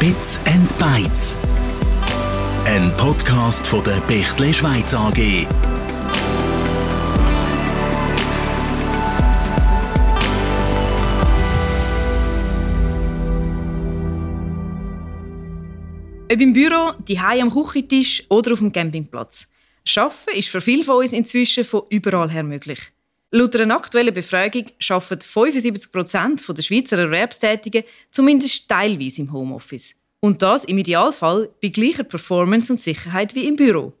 [0.00, 1.36] Bits and Bytes.
[2.64, 5.46] Ein Podcast von der Bechtle Schweiz AG.
[16.32, 19.50] Ob im Büro, die am Küchentisch oder auf dem Campingplatz.
[19.84, 22.90] Schaffen ist für viele von uns inzwischen von überall her möglich.
[23.32, 29.94] Laut einer aktuellen Befragung arbeiten 75 Prozent der Schweizer Erwerbstätigen zumindest teilweise im Homeoffice.
[30.18, 33.92] Und das im Idealfall bei gleicher Performance und Sicherheit wie im Büro.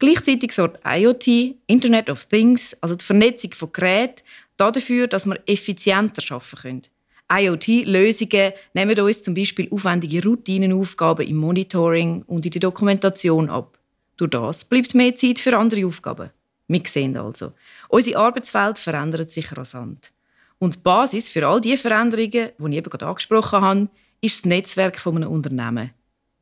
[0.00, 4.22] Gleichzeitig sorgt IoT, Internet of Things, also die Vernetzung von Geräten,
[4.56, 6.82] dafür, dass wir effizienter arbeiten können.
[7.30, 13.78] IoT-Lösungen nehmen uns zum Beispiel aufwendige Routinenaufgaben im Monitoring und in der Dokumentation ab.
[14.16, 16.30] Durch das bleibt mehr Zeit für andere Aufgaben.
[16.68, 17.52] Wir sehen also,
[17.88, 20.12] unsere Arbeitswelt verändert sich rasant.
[20.58, 23.88] Und die Basis für all diese Veränderungen, die ich eben gerade angesprochen habe,
[24.20, 25.90] ist das Netzwerk von einem Unternehmen.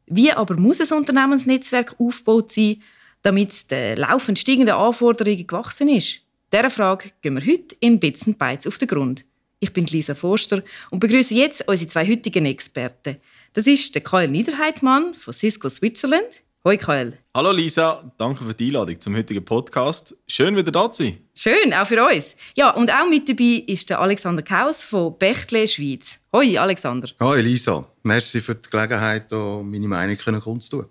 [0.07, 2.83] Wie aber muss ein Unternehmensnetzwerk aufgebaut sein,
[3.23, 6.21] damit es den laufend steigenden Anforderungen gewachsen ist?
[6.53, 9.25] Dieser Frage gehen wir heute in Bits and Bytes auf den Grund.
[9.59, 13.17] Ich bin Lisa Forster und begrüße jetzt unsere zwei heutigen Experten.
[13.55, 16.44] Das ist der Kyle Niederheitmann von Cisco Switzerland.
[16.67, 17.13] Hoi Kyle.
[17.37, 20.17] Hallo Lisa, danke für die Einladung zum heutigen Podcast.
[20.27, 21.19] Schön wieder da zu sein.
[21.37, 22.37] Schön, auch für uns.
[22.55, 26.21] Ja, und auch mit dabei ist der Alexander Kaus von Bechtle Schweiz.
[26.33, 27.11] Hoi Alexander.
[27.21, 30.87] Hoi Lisa, merci für die Gelegenheit, meine Meinung kundzutun.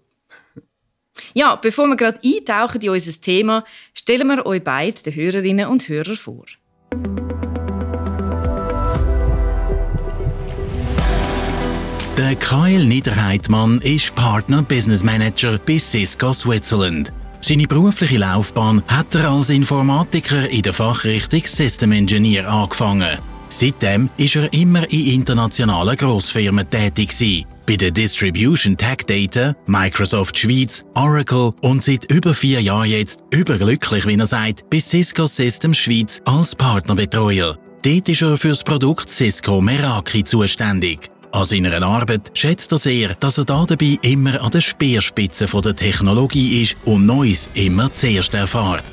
[1.34, 5.90] Ja, bevor wir gerade eintauchen in unser Thema, stellen wir euch beide den Hörerinnen und
[5.90, 6.46] Hörern vor.
[12.18, 17.12] Der Kyle Niederheitmann ist Partner Business Manager bei Cisco Switzerland.
[17.42, 23.18] Seine berufliche Laufbahn hat er als Informatiker in der Fachrichtung System Engineer angefangen.
[23.50, 27.46] Seitdem ist er immer in internationalen Grossfirmen tätig gewesen.
[27.66, 34.06] Bei der Distribution Tech Data, Microsoft Schweiz, Oracle und seit über vier Jahren jetzt überglücklich,
[34.06, 37.58] wie er sagt, bei Cisco Systems Schweiz als Partnerbetreuer.
[37.82, 41.10] Dort ist er für das Produkt Cisco Meraki zuständig.
[41.34, 46.62] An seiner Arbeit schätzt er sehr, dass er dabei immer an der Speerspitze der Technologie
[46.62, 48.84] ist und Neues immer zuerst erfahrt.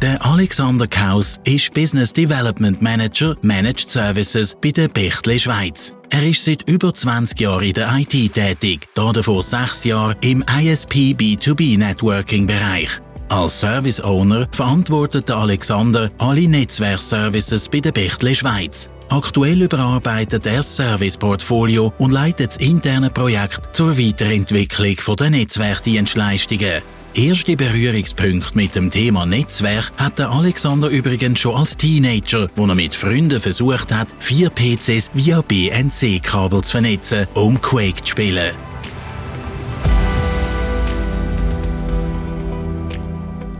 [0.00, 5.92] Der Alexander Kaus ist Business Development Manager Managed Services bei der Bechtle Schweiz.
[6.08, 11.12] Er ist seit über 20 Jahren in der IT tätig, davor sechs Jahre im ISP
[11.12, 12.98] B2B Networking Bereich.
[13.28, 18.88] Als Service Owner verantwortet Alexander alle Netzwerkservices bei der Bechtle Schweiz.
[19.10, 26.80] Aktuell überarbeitet er das Serviceportfolio und leitet das interne Projekt zur Weiterentwicklung der Netzwerkdienstleistungen.
[27.12, 32.94] Erste Berührungspunkte mit dem Thema Netzwerk hatte Alexander übrigens schon als Teenager, wo er mit
[32.94, 38.54] Freunden versucht hat, vier PCs via BNC-Kabel zu vernetzen, um Quake zu spielen.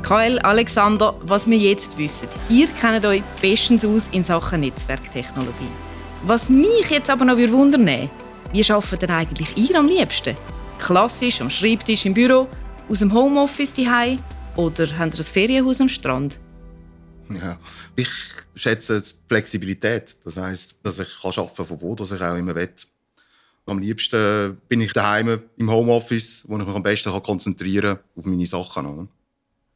[0.08, 2.28] Kyle, Alexander, was wir jetzt wissen.
[2.48, 5.68] Ihr kennt euch bestens aus in Sachen Netzwerktechnologie.
[6.22, 8.08] Was mich jetzt aber noch wundern
[8.50, 10.34] wie arbeitet denn eigentlich ihr am liebsten?
[10.78, 12.46] Klassisch am Schreibtisch im Büro,
[12.88, 14.18] aus dem Homeoffice daheim
[14.56, 16.40] oder habt ihr ein Ferienhaus am Strand?
[17.28, 17.58] Ja,
[17.94, 18.08] ich
[18.54, 20.16] schätze die Flexibilität.
[20.24, 22.70] Das heisst, dass ich arbeiten kann, von wo dass ich auch immer will.
[23.66, 28.24] Am liebsten bin ich daheim im Homeoffice, wo ich mich am besten konzentrieren kann auf
[28.24, 29.10] meine Sachen.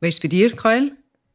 [0.02, 0.90] Wie ist es bei dir, Kyle?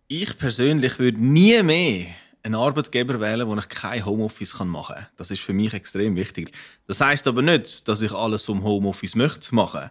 [0.10, 2.08] Ich persönlich würde nie mehr
[2.44, 5.08] einen Arbeitgeber wählen, wo ich kein Homeoffice machen kann.
[5.16, 6.52] Das ist für mich extrem wichtig.
[6.86, 9.90] Das heißt aber nicht, dass ich alles vom Homeoffice möchte machen.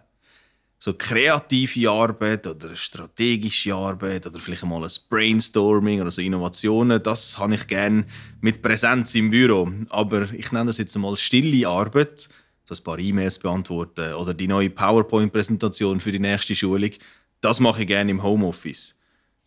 [0.77, 7.39] So kreative Arbeit oder strategische Arbeit oder vielleicht mal ein Brainstorming oder so Innovationen, das
[7.39, 8.05] habe ich gerne
[8.41, 9.71] mit Präsenz im Büro.
[9.89, 12.29] Aber ich nenne das jetzt mal stille Arbeit,
[12.63, 16.91] so ein paar E-Mails beantworten oder die neue PowerPoint-Präsentation für die nächste Schulung
[17.41, 18.97] das mache ich gerne im Homeoffice.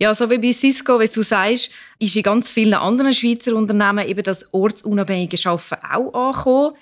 [0.02, 4.08] Ja, so wie bei Cisco, wie du sagst, ist in ganz vielen anderen Schweizer Unternehmen
[4.08, 6.76] eben das ortsunabhängige Arbeiten auch angekommen.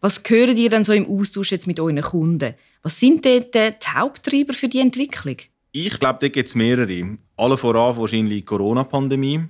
[0.00, 2.54] Was hören ihr denn so im Austausch jetzt mit euren Kunden?
[2.82, 5.36] Was sind dort die Haupttreiber für die Entwicklung?
[5.70, 7.16] Ich glaube, da gibt es mehrere.
[7.36, 9.44] Alle voran wahrscheinlich die Corona-Pandemie.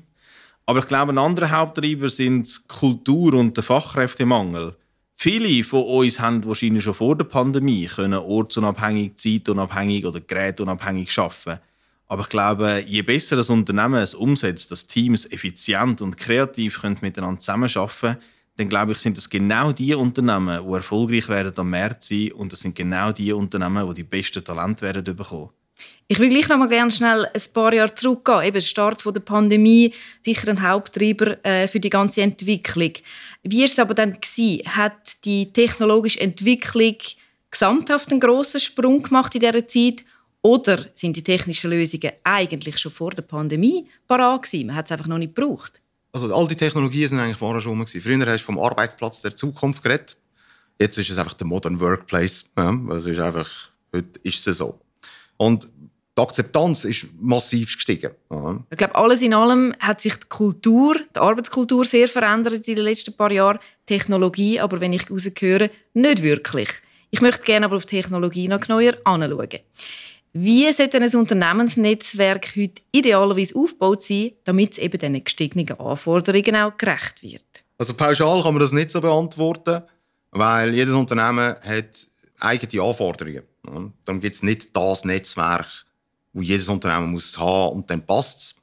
[0.67, 4.77] Aber ich glaube, ein anderer Haupttreiber sind die Kultur und der Fachkräftemangel.
[5.25, 11.61] Viele von uns haben wahrscheinlich schon vor der Pandemie können ortsunabhängig, zeitunabhängig oder gerätunabhängig arbeiten.
[12.09, 16.99] Aber ich glaube, je besser das Unternehmen es umsetzt, dass Teams effizient und kreativ können
[17.01, 18.17] miteinander zusammenarbeiten können,
[18.57, 22.53] dann glaube ich, sind das genau die Unternehmen, die erfolgreich werden am März sein und
[22.53, 25.49] das sind genau die Unternehmen, die die besten Talente werden bekommen.
[26.07, 28.43] Ich will gleich noch mal gerne schnell ein paar Jahre zurückgehen.
[28.43, 29.93] Eben der Start der Pandemie,
[30.23, 32.93] sicher ein Haupttreiber äh, für die ganze Entwicklung.
[33.43, 34.63] Wie war es aber dann gewesen?
[34.67, 36.97] Hat die technologische Entwicklung
[37.51, 40.05] gesamthaft einen grossen Sprung gemacht in dieser Zeit?
[40.43, 44.67] Oder sind die technischen Lösungen eigentlich schon vor der Pandemie parat gewesen?
[44.67, 45.81] Man hat es einfach noch nicht gebraucht.
[46.13, 48.03] Also all die Technologien sind eigentlich vorher schon gewesen.
[48.03, 50.19] Früher hast du vom Arbeitsplatz der Zukunft geredet.
[50.79, 52.53] Jetzt ist es einfach der Modern Workplace.
[52.91, 54.84] Es ist einfach, heute ist es so.
[55.37, 55.69] Und
[56.17, 58.13] die Akzeptanz ist massiv gestiegen.
[58.31, 58.61] Ja.
[58.71, 62.85] Ich glaube, alles in allem hat sich die Kultur, die Arbeitskultur sehr verändert in den
[62.85, 63.59] letzten paar Jahren.
[63.87, 66.69] Technologie, aber wenn ich rausgehöre, nicht wirklich.
[67.11, 69.61] Ich möchte gerne aber auf Technologie noch genauer anschauen.
[70.33, 76.77] Wie sollte ein Unternehmensnetzwerk heute idealerweise aufgebaut sein, damit es eben diesen gestiegenen Anforderungen auch
[76.77, 77.65] gerecht wird?
[77.79, 79.83] Also pauschal kann man das nicht so beantworten,
[80.33, 82.09] weil jedes Unternehmen hat
[82.41, 83.43] eigene Anforderungen.
[83.65, 85.67] Dann gibt es nicht das Netzwerk,
[86.33, 88.63] wo jedes Unternehmen muss haben und dann passt es.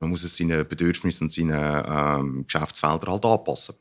[0.00, 3.76] Man muss es seinen Bedürfnissen und seinen ähm, Geschäftsfeldern halt anpassen.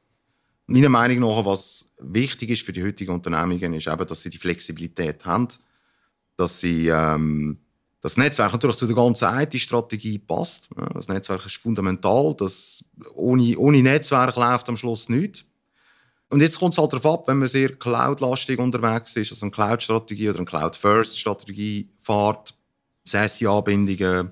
[0.67, 4.37] Meiner Meinung nach, was wichtig ist für die heutigen Unternehmungen, ist eben, dass sie die
[4.37, 5.47] Flexibilität haben,
[6.37, 7.57] dass sie ähm,
[8.01, 10.69] das Netzwerk natürlich zu der ganzen IT-Strategie passt.
[10.93, 12.35] Das Netzwerk ist fundamental.
[12.35, 12.83] Das,
[13.13, 15.45] ohne, ohne Netzwerk läuft am Schluss nichts.
[16.31, 19.51] Und jetzt kommt es halt darauf ab, wenn man sehr cloud-lastig unterwegs ist, also eine
[19.51, 22.53] Cloud-Strategie oder eine Cloud-First-Strategie fährt,
[23.03, 24.31] SASI-Anbindungen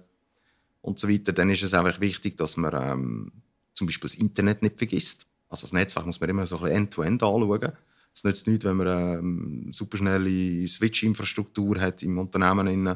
[0.82, 3.32] und so weiter, dann ist es einfach wichtig, dass man ähm,
[3.74, 5.28] zum Beispiel das Internet nicht vergisst.
[5.50, 7.74] Also das Netzwerk muss man immer so ein End-to-End anschauen.
[8.16, 12.96] Es nützt nichts, wenn man ähm, superschnelle Switch-Infrastruktur hat im Unternehmen,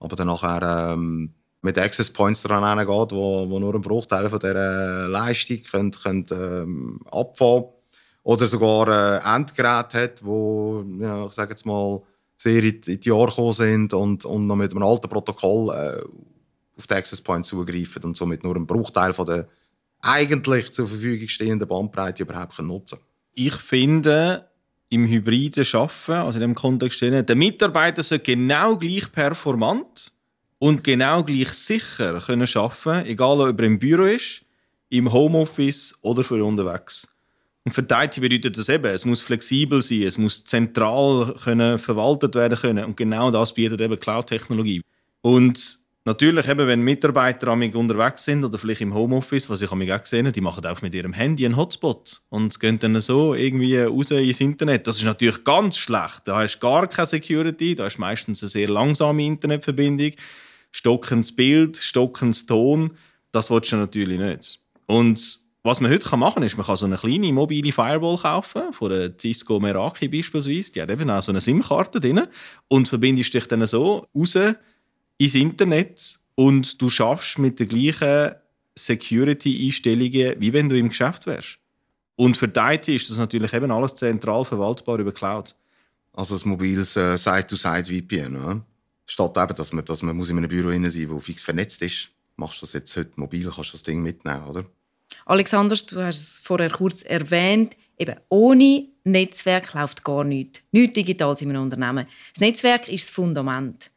[0.00, 4.40] aber dann nachher ähm, mit Access Points daran geht, wo, wo nur ein Bruchteil von
[4.40, 7.66] dieser Leistung könnt, könnt, ähm, abfahren
[8.24, 12.02] oder sogar äh, Endgeräte hat, wo ja, ich sage jetzt mal
[12.36, 16.02] sehr in die Jahre gekommen sind und, und noch mit einem alten Protokoll äh,
[16.76, 19.46] auf die Access Point zugreifen und somit nur einen Bruchteil von der
[20.00, 23.08] eigentlich zur Verfügung stehenden Bandbreite überhaupt nutzen können.
[23.34, 24.48] Ich finde,
[24.88, 30.12] im hybriden Arbeiten, also in dem Kontext, der Mitarbeiter soll genau gleich performant
[30.58, 34.42] und genau gleich sicher können arbeiten, egal ob er im Büro ist,
[34.88, 37.08] im Homeoffice oder für unterwegs.
[37.64, 42.58] Und IT bedeutet das eben, es muss flexibel sein, es muss zentral können verwaltet werden
[42.58, 42.84] können.
[42.84, 44.82] Und genau das bietet eben Cloud-Technologie.
[45.22, 50.26] Und natürlich, eben, wenn Mitarbeiter unterwegs sind oder vielleicht im Homeoffice, was ich auch gesehen
[50.26, 54.10] habe, die machen auch mit ihrem Handy einen Hotspot und gehen dann so irgendwie raus
[54.10, 54.86] ins Internet.
[54.86, 56.20] Das ist natürlich ganz schlecht.
[56.26, 60.12] Da hast du gar keine Security, da hast du meistens eine sehr langsame Internetverbindung,
[60.70, 62.90] stockendes Bild, stockendes Ton.
[63.32, 64.60] Das willst du natürlich nicht.
[64.84, 68.74] Und was man heute machen kann, ist, man kann so eine kleine mobile Firewall kaufen,
[68.74, 70.70] von der Cisco Meraki beispielsweise.
[70.72, 72.20] Die hat eben auch so eine SIM-Karte drin.
[72.68, 74.36] Und verbindest dich dann so raus
[75.16, 78.34] ins Internet und du schaffst mit den gleichen
[78.74, 81.58] Security-Einstellungen, wie wenn du im Geschäft wärst.
[82.16, 85.56] Und für die IT ist das natürlich eben alles zentral verwaltbar über Cloud.
[86.12, 88.66] Also ein mobiles äh, Side-to-Side-VPN, oder?
[89.06, 91.80] Statt eben, dass man, dass man muss in einem Büro sein muss, das fix vernetzt
[91.80, 94.64] ist, machst du das jetzt heute mobil, kannst du das Ding mitnehmen, oder?
[95.26, 100.60] Alexander, du hast es vorher kurz erwähnt, eben ohne Netzwerk läuft gar nichts.
[100.72, 102.06] Nichts Digitales in einem Unternehmen.
[102.34, 103.90] Das Netzwerk ist das Fundament.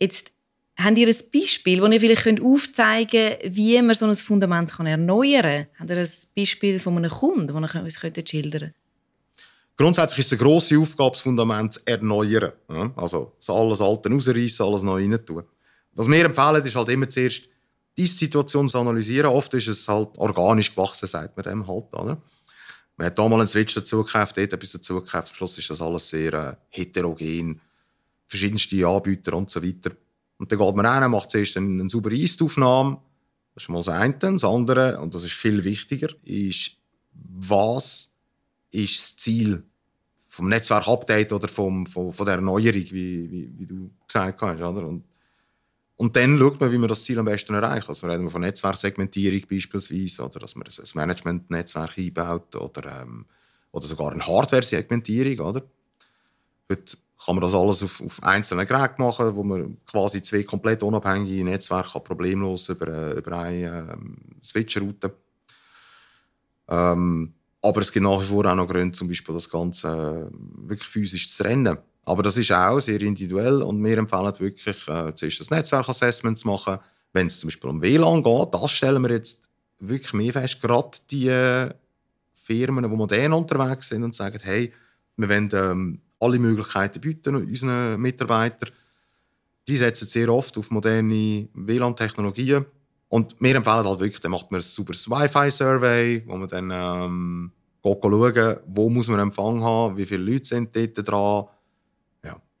[0.00, 0.32] Jetzt
[0.76, 5.42] habt ihr ein Beispiel, das ihr vielleicht aufzeigen könnt, wie man so ein Fundament erneuern
[5.42, 5.66] kann?
[5.78, 8.74] Habt ihr ein Beispiel von einem Kunden, das ihr uns schildern könnt?
[9.76, 12.52] Grundsätzlich ist es eine grosse Aufgabe, das Fundament zu erneuern.
[12.96, 15.42] Also alles Alte rausreißen, alles neu rein tun.
[15.94, 17.48] Was wir empfehlen, ist halt immer zuerst
[17.96, 19.30] diese Situation zu analysieren.
[19.30, 21.92] Oft ist es halt organisch gewachsen, sagt man dem halt.
[21.92, 22.20] Oder?
[22.96, 25.30] Man hat da mal einen Switch dazu gekauft, dort etwas dazu gekauft.
[25.30, 27.60] Am Schluss ist das alles sehr äh, heterogen.
[28.26, 29.92] Verschiedenste Anbieter und so weiter.
[30.38, 32.98] Und dann geht man rein, macht zuerst eine, eine saubere Eistaufnahme.
[33.54, 34.14] Das ist mal das eine.
[34.14, 36.72] Das andere, und das ist viel wichtiger, ist,
[37.12, 38.14] was
[38.70, 39.62] ist das Ziel
[40.28, 44.60] vom Netzwerk-Update oder vom, von, von der Erneuerung, wie, wie, wie du gesagt hast.
[44.60, 44.86] Oder?
[44.86, 45.04] Und
[46.04, 47.88] und dann schaut man, wie man das Ziel am besten erreicht.
[47.88, 53.24] Also reden wir von Netzwerksegmentierung beispielsweise, oder dass man ein Management-Netzwerk einbaut oder, ähm,
[53.72, 55.46] oder sogar eine Hardware-Segmentierung.
[55.46, 55.66] Heute
[56.68, 61.42] kann man das alles auf, auf einzelnen Geräten machen, wo man quasi zwei komplett unabhängige
[61.42, 65.16] Netzwerke problemlos über, äh, über eine ähm, Switch-Route.
[66.68, 67.32] Ähm,
[67.62, 70.86] aber es gibt nach wie vor auch noch Gründe, zum Beispiel das Ganze äh, wirklich
[70.86, 71.78] physisch zu trennen.
[72.04, 76.48] Aber das ist auch sehr individuell und wir empfehlen wirklich, äh, zuerst das Netzwerkassessment zu
[76.48, 76.78] machen.
[77.12, 80.90] Wenn es zum Beispiel um WLAN geht, das stellen wir jetzt wirklich mehr fest, gerade
[81.10, 81.70] die äh,
[82.32, 84.72] Firmen, die modern unterwegs sind und sagen, hey,
[85.16, 88.70] wir wollen ähm, alle Möglichkeiten bieten unseren Mitarbeitern.
[89.66, 92.66] die setzen sehr oft auf moderne WLAN-Technologien.
[93.08, 97.52] Und wir empfehlen halt wirklich, dann macht man ein sauberes Wi-Fi-Survey, wo man dann ähm,
[97.82, 101.44] schauen wo muss man Empfang haben, wie viele Leute sind dort dran.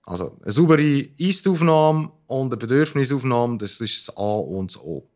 [0.06, 5.08] Also eine saubere Ist-Aufnahme und eine Bedürfnisaufnahme, das ist das A und das O.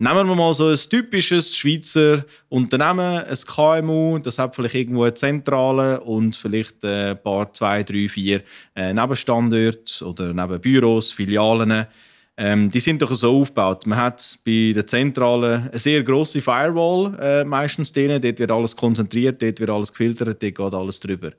[0.00, 5.14] Nehmen wir mal so ein typisches Schweizer Unternehmen, ein KMU, das hat vielleicht irgendwo eine
[5.14, 8.42] Zentrale und vielleicht ein paar, zwei, drei, vier
[8.76, 11.86] äh, Nebenstandorte oder Nebenbüros, Filialen.
[12.36, 13.88] Ähm, die sind doch so aufgebaut.
[13.88, 18.22] Man hat bei der Zentrale eine sehr grosse Firewall äh, meistens drin.
[18.22, 21.32] Dort wird alles konzentriert, dort wird alles gefiltert, dort geht alles drüber.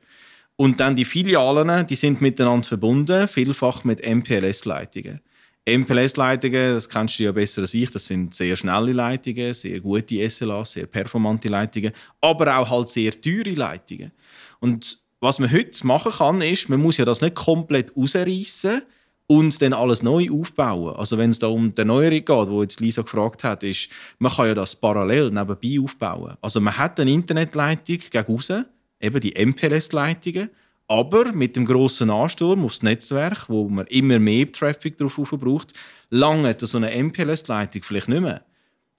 [0.60, 5.22] Und dann die Filialen, die sind miteinander verbunden, vielfach mit MPLS-Leitungen.
[5.66, 10.30] MPLS-Leitungen, das kennst du ja besser als ich, das sind sehr schnelle Leitungen, sehr gute
[10.30, 14.12] SLAs, sehr performante Leitungen, aber auch halt sehr teure Leitungen.
[14.60, 18.82] Und was man heute machen kann, ist, man muss ja das nicht komplett rausreißen
[19.28, 20.94] und dann alles neu aufbauen.
[20.98, 24.34] Also wenn es da um die Neuerung geht, wo jetzt Lisa gefragt hat, ist, man
[24.34, 26.36] kann ja das parallel nebenbei aufbauen.
[26.42, 28.51] Also man hat eine Internetleitung gegen raus,
[29.00, 30.50] eben die MPLS-Leitungen,
[30.88, 35.74] aber mit dem grossen Ansturm aufs Netzwerk, wo man immer mehr Traffic darauf braucht,
[36.10, 38.44] lange so eine MPLS-Leitung vielleicht nicht mehr.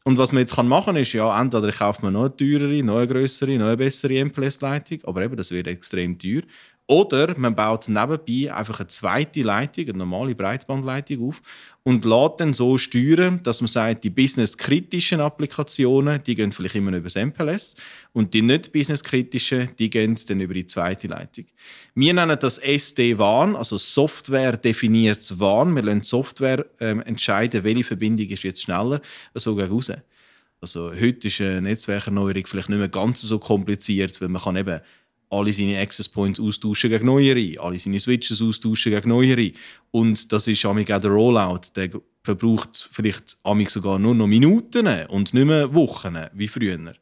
[0.05, 2.97] Und was man jetzt machen kann, ist ja, entweder kauft man noch eine teurere, noch
[2.97, 6.43] eine grössere, noch eine bessere MPLS-Leitung, aber eben, das wird extrem teuer.
[6.91, 11.41] Oder man baut nebenbei einfach eine zweite Leitung, eine normale Breitbandleitung auf
[11.85, 16.91] und lässt dann so steuern, dass man sagt, die businesskritischen Applikationen, die gehen vielleicht immer
[16.91, 17.77] über das MPLS
[18.13, 21.45] und die nicht businesskritischen, die gehen dann über die zweite Leitung.
[21.95, 25.77] Wir nennen das SD-WAN, also Software definiertes WAN.
[25.77, 29.01] Wir lassen Software ähm, entscheiden, welche Verbindung ist jetzt schneller,
[29.35, 29.93] so gegen raus.
[30.61, 34.81] Also heute ist eine Netzwerkerneuerung vielleicht nicht mehr ganz so kompliziert, weil man kann eben
[35.31, 39.53] alle seine Access Points austauschen gegen neuere, alle seine Switches austauschen gegen neuere.
[39.93, 41.91] Und das ist auch der Rollout, der
[42.23, 46.95] verbraucht vielleicht sogar nur noch Minuten und nicht mehr Wochen wie früher.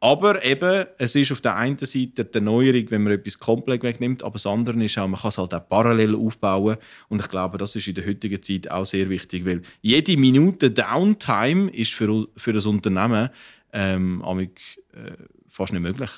[0.00, 4.24] Aber eben, es ist auf der einen Seite die Neuerung, wenn man etwas komplett wegnimmt,
[4.24, 6.76] aber das andere ist auch, man kann es halt auch parallel aufbauen
[7.08, 10.72] und ich glaube, das ist in der heutigen Zeit auch sehr wichtig, weil jede Minute
[10.72, 13.28] Downtime ist für, für das Unternehmen
[13.72, 15.12] ähm, äh,
[15.46, 16.10] fast nicht möglich.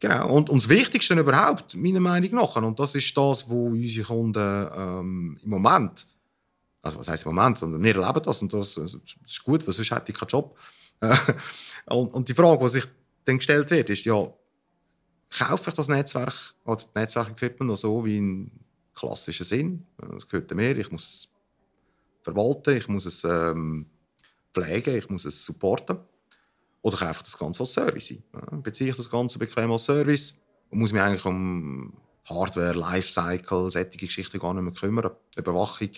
[0.00, 0.32] Genau.
[0.32, 4.68] Und, und das Wichtigste überhaupt, meiner Meinung nach, und das ist das, wo unsere Kunden
[4.76, 6.06] ähm, im Moment,
[6.82, 9.74] also was heißt im Moment, sondern wir erleben das und das, das ist gut, weil
[9.74, 10.56] sonst hätte ich keinen Job.
[11.86, 12.84] und, und die Frage, die sich
[13.24, 14.32] dann gestellt wird, ist ja,
[15.36, 18.50] kaufe ich das Netzwerk oder das Netzwerkequipment noch so wie im
[18.94, 19.86] klassischen Sinn?
[19.96, 21.32] Das gehört mir, ich muss es
[22.22, 23.86] verwalten, ich muss es ähm,
[24.52, 25.98] pflegen, ich muss es supporten.
[26.88, 28.62] Oder kaufe ich das Ganze als Service ein?
[28.62, 30.40] Beziehe ich das Ganze bequem als Service
[30.70, 31.92] und muss mich eigentlich um
[32.24, 35.90] Hardware, Lifecycle, solche Geschichten gar nicht mehr kümmern, Überwachung.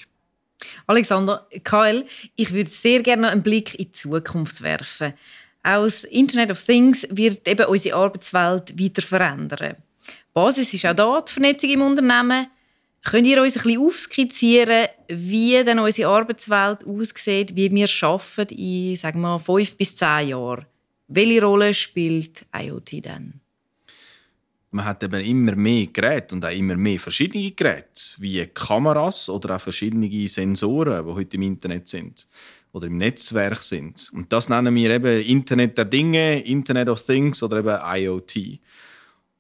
[0.89, 5.15] Alexander, KL, ich würde sehr gerne noch einen Blick in die Zukunft werfen.
[5.63, 9.77] Aus Internet of Things wird eben unsere Arbeitswelt weiter verändern.
[10.09, 12.49] Die Basis ist auch da, die Vernetzung im Unternehmen.
[13.05, 18.97] Könnt ihr uns ein bisschen aufskizzieren, wie denn unsere Arbeitswelt aussieht, wie wir arbeiten in
[18.97, 20.67] sagen wir, fünf bis zehn Jahren?
[21.13, 23.41] Welche Rolle spielt IoT dann?
[24.71, 29.57] Man hat eben immer mehr Geräte und auch immer mehr verschiedene Geräte, wie Kameras oder
[29.57, 32.29] auch verschiedene Sensoren, die heute im Internet sind
[32.71, 34.09] oder im Netzwerk sind.
[34.13, 38.61] Und das nennen wir eben Internet der Dinge, Internet of Things oder eben IoT.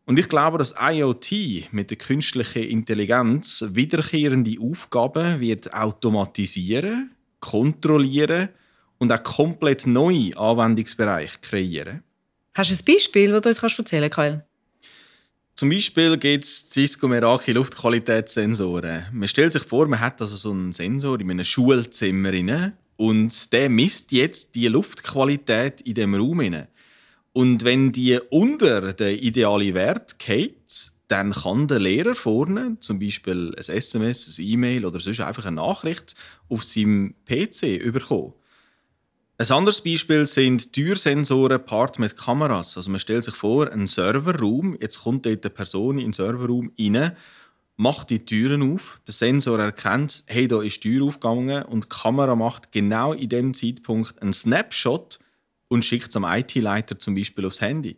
[0.06, 8.48] Und ich glaube, dass IoT mit der künstlichen Intelligenz wiederkehrende Aufgaben wird automatisieren, kontrollieren
[9.00, 12.04] und auch komplett neue Anwendungsbereiche kreieren.
[12.54, 14.44] Hast du ein Beispiel, das du uns erzählen kannst,
[15.56, 19.06] Zum Beispiel gibt es Cisco Meraki Luftqualitätssensoren.
[19.12, 22.32] Man stellt sich vor, man hat also so einen Sensor in einem Schulzimmer
[22.96, 26.66] und der misst jetzt die Luftqualität in dem Raum.
[27.32, 33.54] Und wenn die unter den idealen Wert geht, dann kann der Lehrer vorne zum Beispiel
[33.56, 36.14] ein SMS, ein E-Mail oder sonst einfach eine Nachricht
[36.48, 38.34] auf seinem PC bekommen.
[39.40, 42.76] Ein anderes Beispiel sind Türsensoren part mit Kameras.
[42.76, 46.70] Also man stellt sich vor, ein Serverraum, jetzt kommt dort eine Person in den Serverraum
[46.78, 47.16] rein,
[47.78, 51.88] macht die Türen auf, der Sensor erkennt, hey, da ist die Tür aufgegangen und die
[51.88, 55.18] Kamera macht genau in dem Zeitpunkt einen Snapshot
[55.68, 57.96] und schickt es am IT-Leiter zum Beispiel aufs Handy.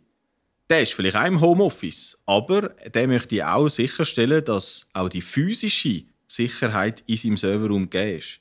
[0.69, 6.05] Der ist vielleicht auch im Homeoffice, aber der möchte auch sicherstellen, dass auch die physische
[6.25, 8.39] Sicherheit in seinem Serverraum gegeben ist.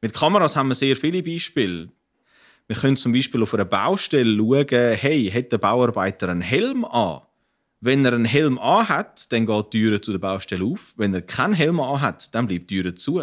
[0.00, 1.88] Mit Kameras haben wir sehr viele Beispiele.
[2.66, 7.20] Wir können zum Beispiel auf einer Baustelle schauen, hey, hat der Bauarbeiter einen Helm an?
[7.80, 10.94] Wenn er einen Helm an hat, dann geht die Tür zu der Baustelle auf.
[10.96, 13.22] Wenn er keinen Helm an hat, dann bleibt die Tür zu.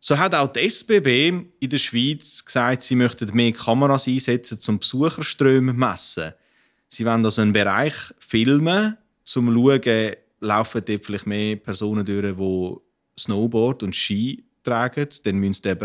[0.00, 1.28] So hat auch die SBB
[1.60, 6.32] in der Schweiz gesagt, sie möchten mehr Kameras einsetzen, zum Besucherströme messen.
[6.88, 12.34] Sie wollen also einen Bereich filmen, um zu schauen, laufen dort vielleicht mehr Personen durch,
[12.34, 15.78] die Snowboard und Ski tragen, dann müssen sie den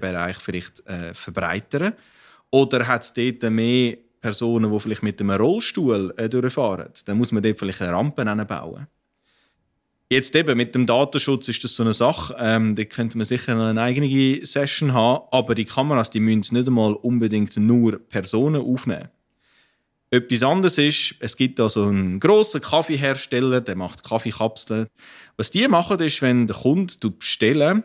[0.00, 1.94] Bereich, vielleicht äh, verbreitern.
[2.50, 6.90] Oder hat es dort mehr Personen, die vielleicht mit einem Rollstuhl äh, durchfahren?
[7.06, 8.86] Dann muss man dort vielleicht eine Rampe bauen.
[10.12, 12.34] Jetzt eben mit dem Datenschutz ist das so eine Sache.
[12.40, 16.56] Ähm, da könnte man sicher noch eine eigene Session haben, aber die Kameras die müssen
[16.56, 19.08] nicht einmal unbedingt nur Personen aufnehmen.
[20.12, 24.88] Etwas anderes ist, es gibt da so einen grossen Kaffeehersteller, der macht Kaffeekapseln.
[25.36, 27.84] Was die machen, ist, wenn der Kunde bestellen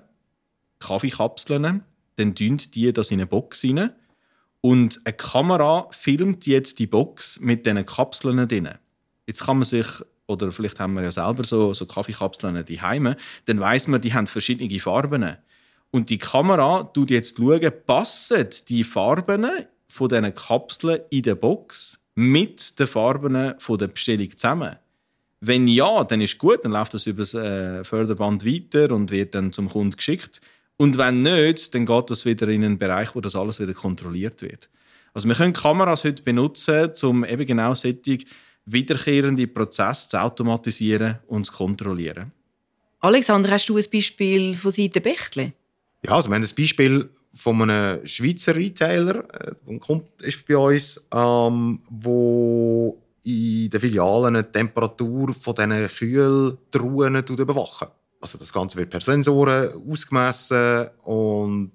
[0.86, 1.84] Kaffeekapseln,
[2.16, 3.92] dann tun die das in eine Box rein
[4.62, 8.70] und eine Kamera filmt jetzt die Box mit diesen Kapseln drin.
[9.28, 9.88] Jetzt kann man sich
[10.28, 13.16] oder vielleicht haben wir ja selber so, so Kaffeekapseln daheim,
[13.46, 15.38] dann weiß man, die haben verschiedene Farben.
[15.92, 19.46] Und die Kamera tut jetzt schauen, passen die Farben
[19.88, 24.76] von diesen Kapseln in der Box mit den Farben von der Bestellung zusammen.
[25.42, 29.36] Wenn ja, dann ist gut, dann läuft das über das äh, Förderband weiter und wird
[29.36, 30.42] dann zum Kunden geschickt.
[30.78, 34.42] Und wenn nicht, dann geht das wieder in einen Bereich, wo das alles wieder kontrolliert
[34.42, 34.70] wird.
[35.14, 38.20] Also wir können Kameras heute benutzen, um eben genau solche
[38.66, 42.32] wiederkehrende Prozesse zu automatisieren und zu kontrollieren.
[43.00, 45.54] Alexander, hast du ein Beispiel von Seite Bechtle?
[46.06, 49.24] Ja, also wir haben ein Beispiel von einem Schweizer Retailer,
[49.68, 57.16] äh, kommt ist bei uns, ähm, wo in den Filialen die Temperatur von diesen Kühltruhen
[57.16, 57.88] überwachen.
[58.26, 61.74] Also das Ganze wird per Sensoren ausgemessen und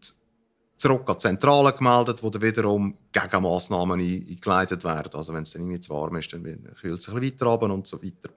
[0.77, 5.15] zurück an die Zentrale gemeldet, wo dann wiederum Gegenmaßnahmen eingeleitet werden.
[5.15, 7.73] Also wenn es dann irgendwie zu warm ist, dann kühlt es ein bisschen weiter runter
[7.73, 8.31] und so weiter.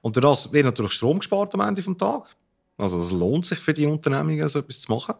[0.00, 2.34] Und das wird natürlich Strom gespart am Ende des Tages.
[2.78, 5.14] Also es lohnt sich für die Unternehmungen, so etwas zu machen.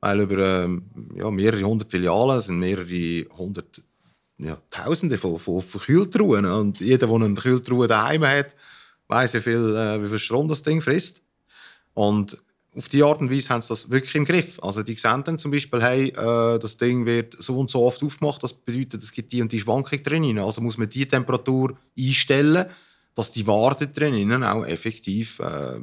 [0.00, 0.84] Weil über ähm,
[1.16, 3.80] ja, mehrere hundert Filialen sind mehrere hundert,
[4.36, 6.44] ja, Tausende von, von, von Kühltruhen.
[6.44, 8.54] Und jeder, der eine Kühltruhe daheim hat,
[9.08, 11.23] weiß, wie viel, äh, wie viel Strom das Ding frisst.
[11.94, 12.36] Und
[12.76, 14.58] auf die Art und Weise haben sie das wirklich im Griff.
[14.62, 18.02] Also die sehen dann zum Beispiel, hey, äh, das Ding wird so und so oft
[18.02, 20.38] aufgemacht, das bedeutet, es gibt die und die Schwankung drin.
[20.38, 22.66] Also muss man die Temperatur einstellen,
[23.14, 25.78] dass die Ware drinnen auch effektiv äh,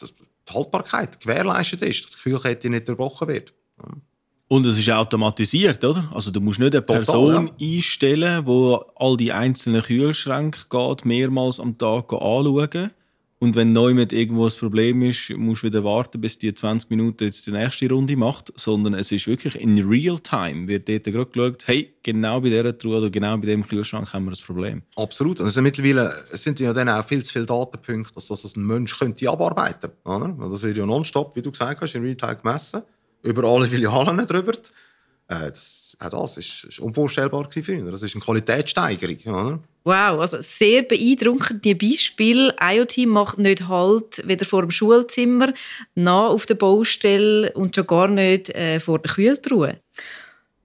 [0.00, 3.52] die Haltbarkeit gewährleistet ist, dass die Kühlkette nicht unterbrochen wird.
[4.48, 6.08] Und es ist automatisiert, oder?
[6.14, 7.76] Also du musst nicht eine Person ja.
[7.76, 12.90] einstellen, die all die einzelnen Kühlschränke geht, mehrmals am Tag anschauen
[13.38, 16.88] und wenn neu mit irgendwo ein Problem ist, musst du wieder warten, bis die 20
[16.88, 18.50] Minuten jetzt die nächste Runde macht.
[18.56, 22.76] Sondern es ist wirklich in real time, wird dort gerade geschaut, hey, genau bei dieser
[22.76, 24.82] Truhe oder genau bei dem Kühlschrank haben wir das Problem.
[24.96, 25.42] Absolut.
[25.42, 29.28] Also mittlerweile sind ja dann auch viel zu viele Datenpunkte, dass das ein Mensch könnte
[29.28, 30.48] abarbeiten könnte.
[30.50, 32.82] Das wird ja nonstop, wie du gesagt hast, in real time gemessen.
[33.22, 34.52] Über alle Filialen drüber.
[35.28, 37.90] Äh, das, auch das ist, ist unvorstellbar ihn.
[37.90, 39.18] Das ist eine Qualitätssteigerung.
[39.26, 39.60] Oder?
[39.84, 42.54] Wow, also sehr beeindruckend die Beispiele.
[42.60, 45.52] IoT macht nicht Halt weder vor dem Schulzimmer
[45.94, 49.80] noch auf der Baustelle und schon gar nicht äh, vor der Kühltruhe.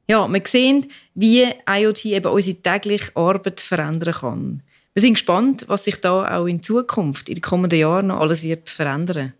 [0.07, 4.63] Ja, wir sehen, wie IoT eben unsere tägliche Arbeit verändern kann.
[4.93, 8.43] Wir sind gespannt, was sich da auch in Zukunft, in den kommenden Jahren noch alles
[8.43, 9.33] wird verändern.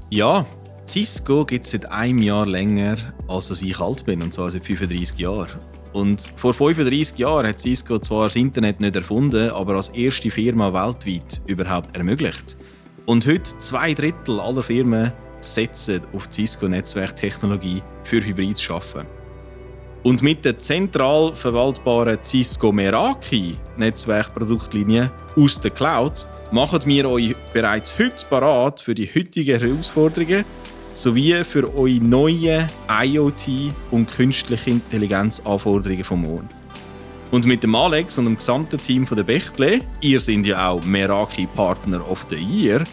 [0.10, 0.46] Ja,
[0.88, 5.20] Cisco gibt es seit einem Jahr länger, als ich alt bin, und zwar seit 35
[5.20, 5.60] Jahren.
[5.94, 10.74] Und vor 35 Jahren hat Cisco zwar das Internet nicht erfunden, aber als erste Firma
[10.74, 12.58] weltweit überhaupt ermöglicht.
[13.06, 19.23] Und heute zwei Drittel aller Firmen setzen auf Cisco-Netzwerktechnologie für Hybrid zu arbeiten.
[20.04, 27.98] Und mit der zentral verwaltbaren Cisco Meraki Netzwerkproduktlinie aus der Cloud machen wir euch bereits
[27.98, 30.44] heute parat für die heutigen Herausforderungen
[30.92, 36.50] sowie für eure neuen IoT- und künstliche Intelligenz-Anforderungen vom Morgen.
[37.32, 40.84] Und mit dem Alex und dem gesamten Team von der Bechtle, ihr seid ja auch
[40.84, 42.84] Meraki Partner of the Year,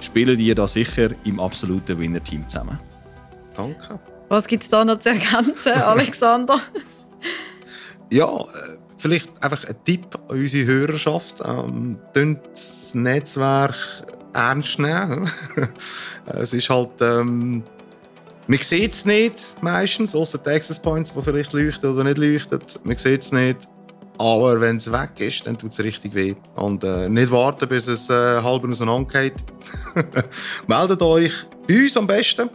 [0.00, 2.78] spielen ihr da sicher im absoluten Winner-Team zusammen.
[3.54, 3.98] Danke.
[4.28, 6.60] Was gibt es da noch zu ergänzen, Alexander?
[8.10, 8.44] ja, äh,
[8.96, 11.42] vielleicht einfach ein Tipp an unsere Hörerschaft.
[11.44, 13.76] Ähm, das Netzwerk
[14.32, 15.30] ernst nehmen.
[16.26, 17.00] es ist halt...
[17.00, 17.62] Ähm,
[18.48, 22.60] man sieht es nicht meistens, außer die Access Points, die vielleicht leuchten oder nicht leuchten.
[22.84, 23.68] Man sieht es nicht.
[24.18, 26.34] Aber wenn es weg ist, dann tut es richtig weh.
[26.54, 29.34] Und äh, nicht warten, bis es äh, halb auseinandergeht.
[30.66, 31.32] Meldet euch
[31.66, 32.48] bei uns am besten.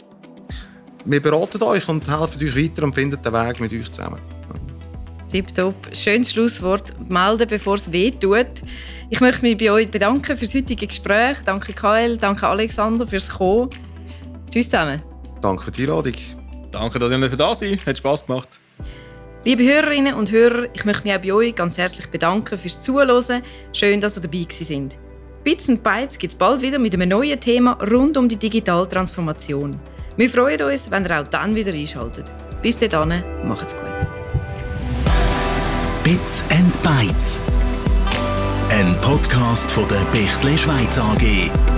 [1.05, 4.19] Wir beraten euch und helfen euch weiter und finden den Weg mit euch zusammen.
[5.29, 5.75] Tipptopp.
[5.93, 6.93] Schönes Schlusswort.
[7.09, 8.47] Melden, bevor es weh tut.
[9.09, 11.37] Ich möchte mich bei euch bedanken für das heutige Gespräch.
[11.45, 13.69] Danke Kael, danke Alexander fürs Kommen.
[14.51, 15.01] Tschüss zusammen.
[15.41, 16.13] Danke für die Einladung.
[16.69, 17.85] Danke, dass ihr da seid.
[17.85, 18.59] Hat Spass gemacht.
[19.43, 23.41] Liebe Hörerinnen und Hörer, ich möchte mich auch bei euch ganz herzlich bedanken fürs Zuhören.
[23.73, 24.99] Schön, dass ihr dabei sind.
[25.43, 29.79] Bits und Bytes gibt es bald wieder mit einem neuen Thema rund um die Digitaltransformation.
[30.21, 32.25] Wir freuen uns, wenn ihr auch dann wieder einschaltet.
[32.61, 34.07] Bis dahin, macht's gut.
[36.03, 37.39] Bits and Bytes.
[38.69, 41.70] Ein Podcast von der Bechtle Schweiz AG.